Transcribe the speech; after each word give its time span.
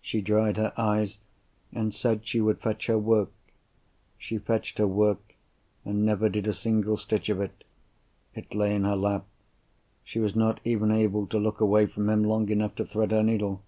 She 0.00 0.22
dried 0.22 0.56
her 0.56 0.72
eyes, 0.78 1.18
and 1.70 1.92
said 1.92 2.26
she 2.26 2.40
would 2.40 2.60
fetch 2.62 2.86
her 2.86 2.96
work. 2.98 3.30
She 4.16 4.38
fetched 4.38 4.78
her 4.78 4.86
work, 4.86 5.34
and 5.84 6.02
never 6.02 6.30
did 6.30 6.46
a 6.46 6.54
single 6.54 6.96
stitch 6.96 7.28
of 7.28 7.42
it. 7.42 7.62
It 8.34 8.54
lay 8.54 8.74
in 8.74 8.84
her 8.84 8.96
lap—she 8.96 10.18
was 10.18 10.34
not 10.34 10.60
even 10.64 10.90
able 10.90 11.26
to 11.26 11.38
look 11.38 11.60
away 11.60 11.84
from 11.84 12.08
him 12.08 12.24
long 12.24 12.48
enough 12.48 12.74
to 12.76 12.86
thread 12.86 13.10
her 13.10 13.22
needle. 13.22 13.62